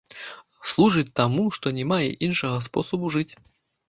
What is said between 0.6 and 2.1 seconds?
Служыць таму, што не мае